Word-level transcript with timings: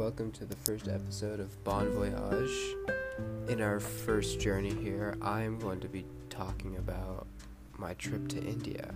welcome 0.00 0.32
to 0.32 0.46
the 0.46 0.56
first 0.56 0.88
episode 0.88 1.40
of 1.40 1.62
Bon 1.62 1.86
Voyage. 1.90 2.74
In 3.48 3.60
our 3.60 3.78
first 3.78 4.40
journey 4.40 4.72
here, 4.72 5.14
I 5.20 5.42
am 5.42 5.58
going 5.58 5.78
to 5.80 5.88
be 5.88 6.06
talking 6.30 6.78
about 6.78 7.26
my 7.76 7.92
trip 7.92 8.26
to 8.28 8.42
India. 8.42 8.94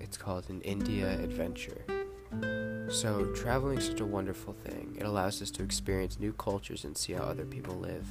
It's 0.00 0.16
called 0.16 0.48
an 0.50 0.60
India 0.60 1.18
adventure. 1.18 1.84
So, 2.92 3.24
traveling 3.34 3.78
is 3.78 3.86
such 3.86 3.98
a 3.98 4.06
wonderful 4.06 4.52
thing. 4.52 4.96
It 4.96 5.04
allows 5.04 5.42
us 5.42 5.50
to 5.50 5.64
experience 5.64 6.20
new 6.20 6.32
cultures 6.34 6.84
and 6.84 6.96
see 6.96 7.14
how 7.14 7.24
other 7.24 7.44
people 7.44 7.74
live. 7.74 8.06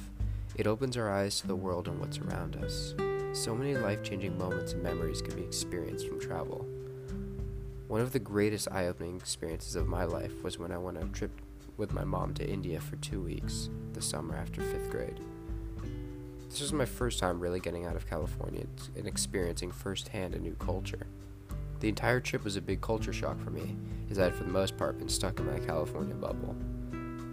It 0.56 0.66
opens 0.66 0.98
our 0.98 1.10
eyes 1.10 1.40
to 1.40 1.46
the 1.46 1.56
world 1.56 1.88
and 1.88 1.98
what's 2.00 2.18
around 2.18 2.56
us. 2.56 2.92
So 3.32 3.54
many 3.54 3.78
life 3.78 4.02
changing 4.02 4.36
moments 4.36 4.74
and 4.74 4.82
memories 4.82 5.22
can 5.22 5.36
be 5.36 5.44
experienced 5.44 6.06
from 6.06 6.20
travel. 6.20 6.66
One 7.90 8.00
of 8.00 8.12
the 8.12 8.20
greatest 8.20 8.68
eye 8.70 8.86
opening 8.86 9.16
experiences 9.16 9.74
of 9.74 9.88
my 9.88 10.04
life 10.04 10.44
was 10.44 10.60
when 10.60 10.70
I 10.70 10.78
went 10.78 10.96
on 10.96 11.08
a 11.08 11.08
trip 11.08 11.32
with 11.76 11.92
my 11.92 12.04
mom 12.04 12.34
to 12.34 12.48
India 12.48 12.78
for 12.78 12.94
two 12.94 13.20
weeks, 13.20 13.68
the 13.94 14.00
summer 14.00 14.36
after 14.36 14.62
fifth 14.62 14.88
grade. 14.92 15.18
This 16.48 16.60
was 16.60 16.72
my 16.72 16.84
first 16.84 17.18
time 17.18 17.40
really 17.40 17.58
getting 17.58 17.86
out 17.86 17.96
of 17.96 18.08
California 18.08 18.64
and 18.94 19.08
experiencing 19.08 19.72
firsthand 19.72 20.36
a 20.36 20.38
new 20.38 20.54
culture. 20.60 21.08
The 21.80 21.88
entire 21.88 22.20
trip 22.20 22.44
was 22.44 22.54
a 22.54 22.60
big 22.60 22.80
culture 22.80 23.12
shock 23.12 23.40
for 23.40 23.50
me, 23.50 23.76
as 24.08 24.20
I 24.20 24.24
had 24.26 24.36
for 24.36 24.44
the 24.44 24.52
most 24.52 24.78
part 24.78 25.00
been 25.00 25.08
stuck 25.08 25.40
in 25.40 25.52
my 25.52 25.58
California 25.58 26.14
bubble. 26.14 26.54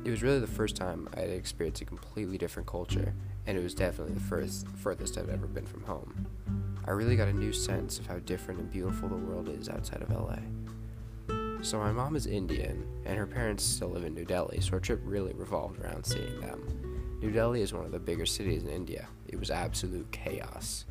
It 0.06 0.10
was 0.10 0.24
really 0.24 0.40
the 0.40 0.48
first 0.48 0.76
time 0.76 1.08
I 1.16 1.20
had 1.20 1.30
experienced 1.30 1.84
a 1.84 1.86
completely 1.86 2.40
different 2.40 2.68
culture, 2.68 3.14
and 3.46 3.60
it 3.60 3.64
was 3.64 3.76
definitely 3.76 4.16
the 4.16 4.22
first, 4.22 4.68
furthest 4.70 5.20
I've 5.20 5.30
ever 5.30 5.46
been 5.46 5.68
from 5.68 5.84
home. 5.84 6.26
I 6.88 6.92
really 6.92 7.18
got 7.18 7.28
a 7.28 7.34
new 7.34 7.52
sense 7.52 8.00
of 8.00 8.08
how 8.08 8.20
different 8.20 8.62
and 8.62 8.72
beautiful 8.72 9.10
the 9.10 9.16
world 9.16 9.50
is 9.50 9.68
outside 9.68 10.02
of 10.02 10.10
LA. 10.10 10.38
So, 11.62 11.80
my 11.80 11.92
mom 11.92 12.16
is 12.16 12.28
Indian, 12.28 12.88
and 13.06 13.18
her 13.18 13.28
parents 13.28 13.64
still 13.66 13.90
live 13.90 14.06
in 14.06 14.14
New 14.14 14.24
Delhi, 14.24 14.62
so 14.62 14.74
our 14.74 14.80
trip 14.80 15.02
really 15.04 15.34
revolved 15.34 15.84
around 15.84 16.06
seeing 16.06 16.40
them. 16.40 17.20
New 17.22 17.32
Delhi 17.32 17.62
is 17.62 17.74
one 17.74 17.84
of 17.84 17.92
the 17.92 18.00
bigger 18.00 18.26
cities 18.26 18.64
in 18.64 18.70
India. 18.70 19.08
It 19.28 19.38
was 19.38 19.52
absolute 19.52 20.10
chaos. 20.12 20.86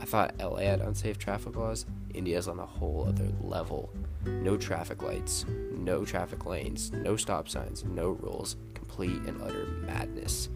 I 0.00 0.06
thought 0.06 0.38
LA 0.38 0.60
had 0.60 0.80
unsafe 0.80 1.18
traffic 1.18 1.56
laws. 1.56 1.84
India's 2.14 2.48
on 2.48 2.58
a 2.58 2.66
whole 2.66 3.04
other 3.06 3.28
level. 3.42 3.92
No 4.24 4.56
traffic 4.56 5.02
lights, 5.02 5.44
no 5.72 6.04
traffic 6.06 6.46
lanes, 6.46 6.90
no 6.92 7.16
stop 7.16 7.48
signs, 7.50 7.84
no 7.84 8.10
rules, 8.10 8.56
complete 8.72 9.20
and 9.26 9.42
utter 9.42 9.66
madness. 9.86 10.48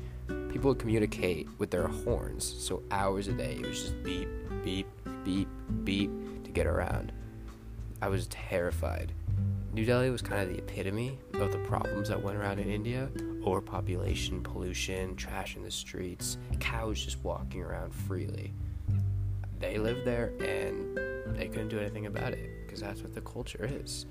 People 0.49 0.71
would 0.71 0.79
communicate 0.79 1.49
with 1.59 1.71
their 1.71 1.87
horns, 1.87 2.45
so 2.45 2.83
hours 2.91 3.29
a 3.29 3.33
day 3.33 3.59
it 3.61 3.67
was 3.67 3.83
just 3.83 4.03
beep, 4.03 4.29
beep, 4.65 4.87
beep, 5.25 5.49
beep 5.85 6.11
to 6.45 6.51
get 6.51 6.67
around. 6.67 7.13
I 8.01 8.09
was 8.09 8.27
terrified. 8.29 9.13
New 9.73 9.85
Delhi 9.85 10.11
was 10.11 10.23
kind 10.23 10.43
of 10.43 10.49
the 10.49 10.59
epitome 10.59 11.19
of 11.35 11.53
the 11.53 11.59
problems 11.59 12.09
that 12.09 12.23
went 12.23 12.37
around 12.37 12.59
in 12.59 12.71
India 12.71 13.11
overpopulation, 13.45 14.43
pollution, 14.43 15.17
trash 15.17 15.57
in 15.57 15.63
the 15.63 15.71
streets, 15.71 16.37
cows 16.61 17.03
just 17.03 17.23
walking 17.25 17.62
around 17.62 17.95
freely. 17.95 18.53
They 19.59 19.79
lived 19.79 20.05
there 20.05 20.33
and 20.41 20.97
they 21.37 21.49
couldn't 21.49 21.69
do 21.69 21.79
anything 21.79 22.07
about 22.07 22.33
it 22.33 22.67
because 22.67 22.81
that's 22.81 23.01
what 23.01 23.15
the 23.15 23.21
culture 23.23 23.69
is. 23.83 24.07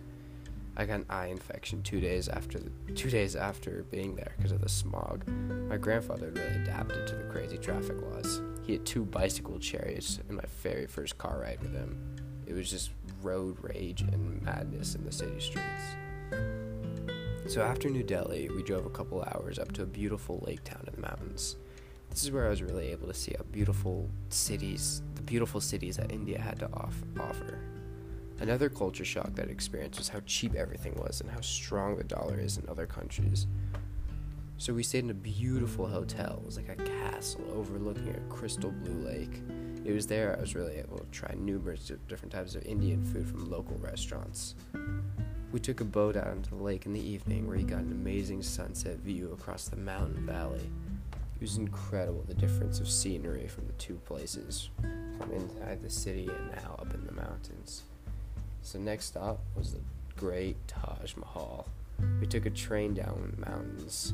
I 0.80 0.86
got 0.86 1.00
an 1.00 1.06
eye 1.10 1.28
infection 1.28 1.82
two 1.82 2.00
days 2.00 2.30
after 2.30 2.60
the, 2.60 2.70
two 2.94 3.10
days 3.10 3.36
after 3.36 3.84
being 3.90 4.16
there 4.16 4.34
because 4.38 4.52
of 4.52 4.62
the 4.62 4.70
smog. 4.70 5.28
My 5.28 5.78
grandfather 5.78 6.30
really 6.30 6.62
adapted 6.62 7.08
to 7.08 7.16
the 7.16 7.24
crazy 7.24 7.58
traffic 7.58 8.00
laws. 8.00 8.42
He 8.64 8.74
had 8.74 8.86
two 8.86 9.04
bicycle 9.04 9.58
chariots 9.58 10.20
in 10.30 10.36
my 10.36 10.44
very 10.62 10.86
first 10.86 11.18
car 11.18 11.40
ride 11.42 11.62
with 11.64 11.74
him. 11.74 11.98
It 12.46 12.54
was 12.54 12.70
just 12.70 12.92
road 13.24 13.58
rage 13.62 14.02
and 14.02 14.40
madness 14.44 14.94
in 14.94 15.04
the 15.04 15.12
city 15.12 15.40
streets. 15.40 15.96
So 17.48 17.64
after 17.64 17.90
New 17.90 18.04
Delhi, 18.04 18.48
we 18.50 18.62
drove 18.62 18.86
a 18.86 18.92
couple 18.92 19.24
hours 19.24 19.58
up 19.58 19.72
to 19.74 19.82
a 19.82 19.88
beautiful 19.88 20.44
lake 20.46 20.64
town 20.64 20.84
in 20.86 20.94
the 20.94 21.02
mountains. 21.02 21.56
This 22.12 22.24
is 22.24 22.32
where 22.32 22.46
I 22.46 22.50
was 22.50 22.62
really 22.62 22.92
able 22.92 23.08
to 23.08 23.16
see 23.16 23.34
how 23.36 23.44
beautiful 23.52 24.12
cities, 24.30 25.02
the 25.16 25.24
beautiful 25.24 25.60
cities 25.60 25.98
that 25.98 26.12
India 26.12 26.40
had 26.40 26.60
to 26.60 26.68
off- 26.72 27.04
offer. 27.20 27.60
Another 28.40 28.70
culture 28.70 29.06
shock 29.06 29.34
that 29.34 29.48
I 29.48 29.52
experienced 29.52 29.98
was 29.98 30.10
how 30.10 30.20
cheap 30.28 30.54
everything 30.54 30.94
was 30.96 31.22
and 31.22 31.30
how 31.30 31.42
strong 31.42 31.98
the 31.98 32.04
dollar 32.04 32.40
is 32.40 32.58
in 32.58 32.70
other 32.70 32.86
countries. 32.86 33.48
So 34.60 34.74
we 34.74 34.84
stayed 34.84 35.06
in 35.06 35.10
a 35.10 35.16
beautiful 35.16 35.88
hotel. 35.88 36.40
It 36.42 36.46
was 36.46 36.58
like 36.58 36.70
a 36.70 36.84
castle 36.84 37.44
overlooking 37.56 38.10
a 38.10 38.34
crystal 38.34 38.72
blue 38.72 39.08
lake. 39.08 39.42
It 39.86 39.92
was 39.92 40.06
there 40.06 40.36
I 40.38 40.42
was 40.42 40.54
really 40.54 40.78
able 40.78 41.00
to 41.00 41.06
try 41.12 41.34
numerous 41.36 41.92
different 42.08 42.32
types 42.32 42.54
of 42.54 42.64
Indian 42.66 43.04
food 43.06 43.28
from 43.28 43.50
local 43.50 43.78
restaurants. 43.78 44.54
We 45.52 45.60
took 45.60 45.82
a 45.82 45.86
boat 45.86 46.16
out 46.16 46.28
into 46.28 46.50
the 46.52 46.62
lake 46.62 46.86
in 46.86 46.94
the 46.94 47.08
evening 47.08 47.48
where 47.48 47.58
you 47.58 47.66
got 47.66 47.80
an 47.80 47.92
amazing 47.92 48.44
sunset 48.44 48.98
view 48.98 49.32
across 49.32 49.68
the 49.68 49.78
mountain 49.78 50.26
valley. 50.26 50.70
It 51.12 51.42
was 51.42 51.58
incredible 51.58 52.24
the 52.28 52.34
difference 52.34 52.80
of 52.80 52.90
scenery 52.90 53.48
from 53.48 53.66
the 53.66 53.74
two 53.74 53.96
places, 54.06 54.70
from 55.18 55.32
inside 55.32 55.82
the 55.82 55.90
city 55.90 56.28
and 56.28 56.52
now 56.52 56.76
up 56.80 56.94
in 56.94 57.06
the 57.06 57.14
mountains. 57.14 57.84
So 58.68 58.78
next 58.80 59.06
stop 59.06 59.40
was 59.56 59.72
the 59.72 59.80
great 60.18 60.58
Taj 60.68 61.16
Mahal. 61.16 61.66
We 62.20 62.28
took 62.28 62.46
a 62.46 62.50
train 62.50 62.94
down 62.94 63.34
mountains 63.38 64.14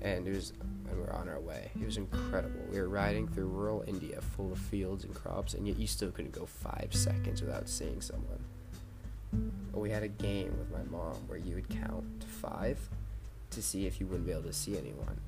and 0.00 0.26
it 0.26 0.34
was 0.34 0.52
and 0.90 0.98
we 0.98 1.04
were 1.04 1.12
on 1.12 1.28
our 1.28 1.38
way. 1.38 1.70
It 1.80 1.86
was 1.86 1.98
incredible. 1.98 2.62
We 2.72 2.80
were 2.80 2.88
riding 2.88 3.28
through 3.28 3.46
rural 3.46 3.84
India 3.86 4.20
full 4.20 4.50
of 4.50 4.58
fields 4.58 5.04
and 5.04 5.14
crops, 5.14 5.54
and 5.54 5.68
yet 5.68 5.78
you 5.78 5.86
still 5.86 6.10
couldn't 6.10 6.32
go 6.32 6.46
five 6.46 6.88
seconds 6.90 7.42
without 7.42 7.68
seeing 7.68 8.00
someone. 8.00 8.44
We 9.72 9.90
had 9.90 10.02
a 10.02 10.08
game 10.08 10.52
with 10.58 10.72
my 10.72 10.82
mom 10.90 11.18
where 11.28 11.38
you 11.38 11.54
would 11.54 11.68
count 11.68 12.22
to 12.22 12.26
five 12.26 12.80
to 13.50 13.62
see 13.62 13.86
if 13.86 14.00
you 14.00 14.06
wouldn't 14.06 14.26
be 14.26 14.32
able 14.32 14.42
to 14.42 14.52
see 14.52 14.76
anyone. 14.76 15.20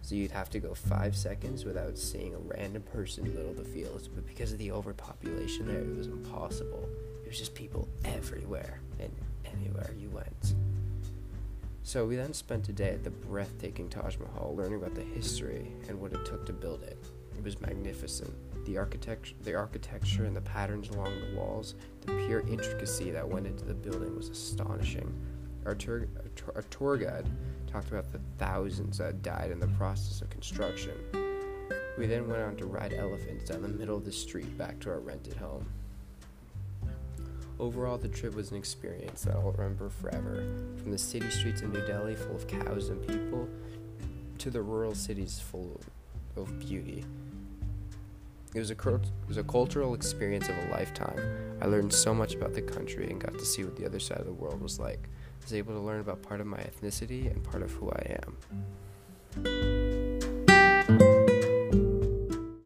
So 0.00 0.14
you'd 0.14 0.30
have 0.30 0.48
to 0.50 0.58
go 0.58 0.72
five 0.72 1.14
seconds 1.14 1.66
without 1.66 1.98
seeing 1.98 2.34
a 2.34 2.38
random 2.38 2.82
person 2.94 3.26
in 3.26 3.32
the 3.32 3.36
middle 3.36 3.50
of 3.50 3.58
the 3.58 3.70
fields, 3.70 4.08
but 4.08 4.26
because 4.26 4.52
of 4.52 4.58
the 4.58 4.72
overpopulation 4.72 5.66
there, 5.66 5.80
it 5.80 5.98
was 5.98 6.06
impossible. 6.06 6.88
Was 7.32 7.38
just 7.38 7.54
people 7.54 7.88
everywhere 8.04 8.82
and 9.00 9.10
anywhere 9.46 9.94
you 9.98 10.10
went. 10.10 10.52
So 11.82 12.04
we 12.04 12.14
then 12.14 12.34
spent 12.34 12.68
a 12.68 12.74
day 12.74 12.90
at 12.90 13.04
the 13.04 13.10
breathtaking 13.10 13.88
Taj 13.88 14.18
Mahal 14.18 14.54
learning 14.54 14.82
about 14.82 14.94
the 14.94 15.00
history 15.00 15.72
and 15.88 15.98
what 15.98 16.12
it 16.12 16.26
took 16.26 16.44
to 16.44 16.52
build 16.52 16.82
it. 16.82 16.98
It 17.34 17.42
was 17.42 17.58
magnificent. 17.58 18.34
The 18.66 18.76
architecture, 18.76 19.34
the 19.44 19.54
architecture 19.54 20.26
and 20.26 20.36
the 20.36 20.42
patterns 20.42 20.90
along 20.90 21.14
the 21.20 21.34
walls, 21.34 21.74
the 22.02 22.12
pure 22.26 22.40
intricacy 22.40 23.10
that 23.12 23.26
went 23.26 23.46
into 23.46 23.64
the 23.64 23.72
building 23.72 24.14
was 24.14 24.28
astonishing. 24.28 25.10
Our 25.64 25.74
tour, 25.74 26.08
our 26.54 26.62
tour 26.64 26.98
guide 26.98 27.24
talked 27.66 27.88
about 27.88 28.12
the 28.12 28.20
thousands 28.36 28.98
that 28.98 29.22
died 29.22 29.50
in 29.50 29.58
the 29.58 29.68
process 29.68 30.20
of 30.20 30.28
construction. 30.28 30.92
We 31.96 32.04
then 32.04 32.28
went 32.28 32.42
on 32.42 32.56
to 32.56 32.66
ride 32.66 32.92
elephants 32.92 33.48
down 33.48 33.62
the 33.62 33.68
middle 33.68 33.96
of 33.96 34.04
the 34.04 34.12
street 34.12 34.58
back 34.58 34.80
to 34.80 34.90
our 34.90 35.00
rented 35.00 35.36
home. 35.36 35.66
Overall, 37.62 37.96
the 37.96 38.08
trip 38.08 38.34
was 38.34 38.50
an 38.50 38.56
experience 38.56 39.22
that 39.22 39.36
I'll 39.36 39.52
remember 39.52 39.88
forever. 39.88 40.44
From 40.78 40.90
the 40.90 40.98
city 40.98 41.30
streets 41.30 41.62
of 41.62 41.72
New 41.72 41.86
Delhi 41.86 42.16
full 42.16 42.34
of 42.34 42.48
cows 42.48 42.88
and 42.88 43.00
people 43.06 43.48
to 44.38 44.50
the 44.50 44.60
rural 44.60 44.96
cities 44.96 45.38
full 45.38 45.80
of 46.36 46.58
beauty. 46.58 47.04
It 48.52 48.58
was, 48.58 48.72
a, 48.72 48.74
it 48.74 49.28
was 49.28 49.36
a 49.36 49.44
cultural 49.44 49.94
experience 49.94 50.48
of 50.48 50.58
a 50.58 50.72
lifetime. 50.72 51.20
I 51.60 51.66
learned 51.66 51.92
so 51.92 52.12
much 52.12 52.34
about 52.34 52.52
the 52.52 52.62
country 52.62 53.08
and 53.08 53.20
got 53.20 53.34
to 53.34 53.44
see 53.44 53.62
what 53.62 53.76
the 53.76 53.86
other 53.86 54.00
side 54.00 54.18
of 54.18 54.26
the 54.26 54.32
world 54.32 54.60
was 54.60 54.80
like. 54.80 55.08
I 55.40 55.44
was 55.44 55.54
able 55.54 55.74
to 55.74 55.80
learn 55.80 56.00
about 56.00 56.20
part 56.20 56.40
of 56.40 56.48
my 56.48 56.58
ethnicity 56.58 57.30
and 57.30 57.44
part 57.44 57.62
of 57.62 57.70
who 57.70 57.92
I 57.92 58.16
am. 58.24 59.81